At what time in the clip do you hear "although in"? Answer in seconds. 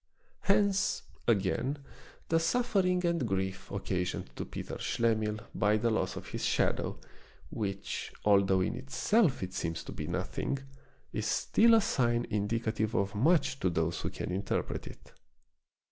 8.25-8.73